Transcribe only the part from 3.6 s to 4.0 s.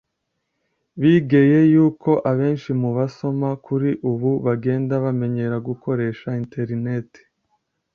kuri